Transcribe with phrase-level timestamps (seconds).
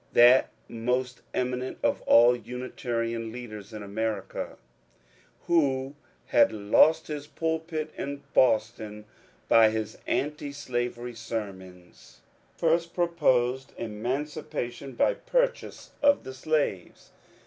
[0.13, 4.57] That most eminent of all Unitarian leaders in America,
[5.45, 5.93] who
[6.25, 9.05] had lost his pulpit in Boston
[9.47, 12.21] by his antislavery sermons,
[12.57, 17.11] first proposed emancipation by purchase of the slaves.